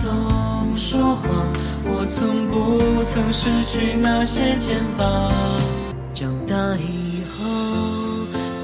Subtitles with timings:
[0.00, 1.28] 总说谎，
[1.84, 5.32] 我曾不曾失去那些肩膀。
[6.14, 7.44] 长大以后，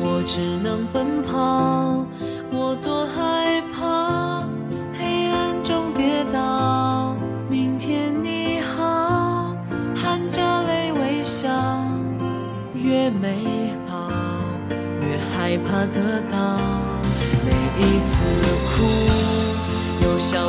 [0.00, 2.06] 我只能奔跑，
[2.52, 4.44] 我多害怕
[4.96, 7.16] 黑暗中跌倒。
[7.50, 9.56] 明天你好，
[9.96, 11.48] 含着泪微笑，
[12.74, 14.08] 越美好
[15.00, 16.60] 越害怕得到。
[17.44, 17.50] 每
[17.84, 18.24] 一次，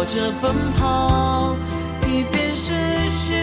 [0.07, 1.55] 着奔跑，
[2.07, 2.73] 一边失
[3.25, 3.33] 去，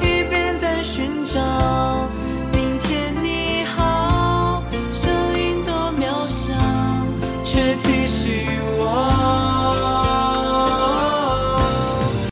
[0.00, 1.40] 一边在寻找。
[2.52, 4.62] 明天你好，
[4.92, 6.52] 声音多渺小，
[7.42, 7.95] 却听。